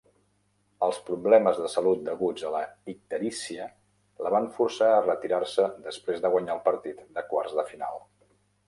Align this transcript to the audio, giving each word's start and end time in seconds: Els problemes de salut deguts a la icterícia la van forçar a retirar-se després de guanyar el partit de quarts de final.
Els 0.85 0.95
problemes 1.09 1.59
de 1.65 1.69
salut 1.73 2.01
deguts 2.07 2.47
a 2.49 2.53
la 2.55 2.63
icterícia 2.95 3.69
la 4.27 4.33
van 4.37 4.51
forçar 4.57 4.91
a 4.97 5.05
retirar-se 5.11 5.71
després 5.89 6.27
de 6.27 6.35
guanyar 6.37 6.59
el 6.61 6.69
partit 6.71 7.07
de 7.21 7.31
quarts 7.33 7.57
de 7.63 7.73
final. 7.75 8.05